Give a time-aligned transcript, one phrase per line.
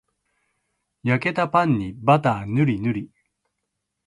[1.03, 3.11] 焼けたパンにバターぬりぬり